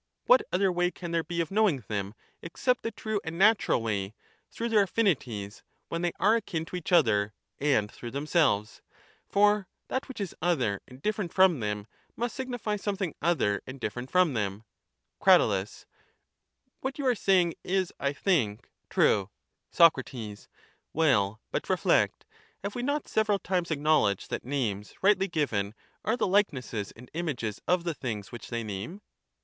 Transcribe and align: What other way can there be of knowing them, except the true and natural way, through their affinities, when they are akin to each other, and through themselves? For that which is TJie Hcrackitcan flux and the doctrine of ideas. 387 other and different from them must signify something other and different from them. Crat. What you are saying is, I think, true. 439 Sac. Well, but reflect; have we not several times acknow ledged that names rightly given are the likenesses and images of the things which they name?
What 0.25 0.41
other 0.51 0.71
way 0.71 0.89
can 0.89 1.11
there 1.11 1.23
be 1.23 1.41
of 1.41 1.51
knowing 1.51 1.81
them, 1.87 2.15
except 2.41 2.81
the 2.81 2.89
true 2.89 3.21
and 3.23 3.37
natural 3.37 3.83
way, 3.83 4.15
through 4.49 4.69
their 4.69 4.81
affinities, 4.81 5.61
when 5.89 6.01
they 6.01 6.11
are 6.19 6.35
akin 6.35 6.65
to 6.65 6.75
each 6.75 6.91
other, 6.91 7.35
and 7.59 7.91
through 7.91 8.09
themselves? 8.09 8.81
For 9.29 9.67
that 9.89 10.07
which 10.07 10.19
is 10.19 10.31
TJie 10.31 10.37
Hcrackitcan 10.37 10.39
flux 10.39 10.41
and 10.41 10.57
the 10.57 10.57
doctrine 10.57 10.57
of 10.57 10.57
ideas. 10.57 10.65
387 10.65 10.73
other 10.81 10.81
and 10.87 11.01
different 11.01 11.31
from 11.31 11.59
them 11.59 11.87
must 12.17 12.35
signify 12.35 12.75
something 12.77 13.15
other 13.21 13.61
and 13.67 13.79
different 13.79 14.09
from 14.11 14.33
them. 14.33 14.63
Crat. 15.21 15.85
What 16.79 16.97
you 16.97 17.05
are 17.05 17.13
saying 17.13 17.53
is, 17.63 17.93
I 17.99 18.11
think, 18.11 18.71
true. 18.89 19.29
439 19.69 20.35
Sac. 20.35 20.49
Well, 20.93 21.39
but 21.51 21.69
reflect; 21.69 22.25
have 22.63 22.73
we 22.73 22.81
not 22.81 23.07
several 23.07 23.37
times 23.37 23.69
acknow 23.69 24.05
ledged 24.05 24.31
that 24.31 24.43
names 24.43 24.95
rightly 25.03 25.27
given 25.27 25.75
are 26.03 26.17
the 26.17 26.25
likenesses 26.25 26.91
and 26.95 27.07
images 27.13 27.61
of 27.67 27.83
the 27.83 27.93
things 27.93 28.31
which 28.31 28.47
they 28.49 28.63
name? 28.63 29.01